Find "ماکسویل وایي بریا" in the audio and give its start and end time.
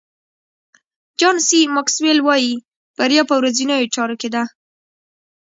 1.75-3.23